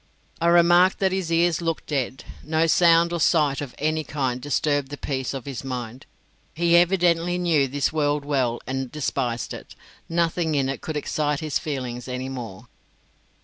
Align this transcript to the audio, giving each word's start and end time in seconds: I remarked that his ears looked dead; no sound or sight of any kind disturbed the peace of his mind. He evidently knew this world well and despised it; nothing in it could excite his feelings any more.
I 0.41 0.47
remarked 0.47 0.97
that 0.97 1.11
his 1.11 1.31
ears 1.31 1.61
looked 1.61 1.85
dead; 1.85 2.23
no 2.43 2.65
sound 2.65 3.13
or 3.13 3.19
sight 3.19 3.61
of 3.61 3.75
any 3.77 4.03
kind 4.03 4.41
disturbed 4.41 4.89
the 4.89 4.97
peace 4.97 5.31
of 5.31 5.45
his 5.45 5.63
mind. 5.63 6.07
He 6.55 6.75
evidently 6.75 7.37
knew 7.37 7.67
this 7.67 7.93
world 7.93 8.25
well 8.25 8.59
and 8.65 8.91
despised 8.91 9.53
it; 9.53 9.75
nothing 10.09 10.55
in 10.55 10.69
it 10.69 10.81
could 10.81 10.97
excite 10.97 11.39
his 11.41 11.59
feelings 11.59 12.07
any 12.07 12.29
more. 12.29 12.65